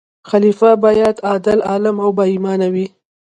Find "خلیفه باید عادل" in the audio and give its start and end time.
0.29-1.59